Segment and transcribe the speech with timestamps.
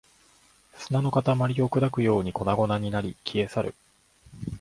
[0.79, 1.37] 砂の塊を
[1.69, 3.75] 砕くように粉々になり、消え去る